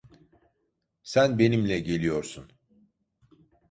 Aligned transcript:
Sen 1.03 1.39
benimle 1.39 1.79
geliyorsun. 1.79 2.51